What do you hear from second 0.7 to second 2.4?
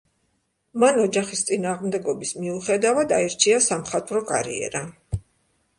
მან ოჯახის წინააღმდეგობის